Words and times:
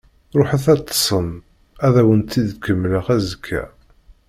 Ruḥet 0.37 0.65
ad 0.73 0.79
teṭṭsem, 0.81 1.29
ad 1.85 1.95
awen-tt-id-kemmleɣ 2.01 3.05
azekka. 3.15 3.63